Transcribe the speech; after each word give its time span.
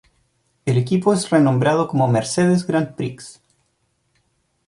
El 0.65 0.79
equipo 0.79 1.13
es 1.13 1.29
renombrado 1.29 1.87
como 1.87 2.07
Mercedes 2.07 2.65
Grand 2.65 2.95
Prix. 2.95 3.39